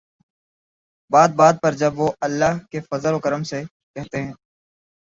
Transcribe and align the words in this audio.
بات 1.11 1.29
بات 1.35 1.61
پر 1.61 1.71
جب 1.73 1.99
وہ'اللہ 1.99 2.51
کے 2.71 2.79
فضل 2.81 3.13
و 3.13 3.19
کرم 3.19 3.43
سے‘ 3.43 3.63
کہتے 3.95 4.23
ہیں۔ 4.23 4.33